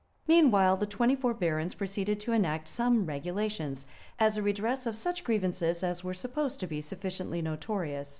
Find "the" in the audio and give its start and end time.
0.77-0.87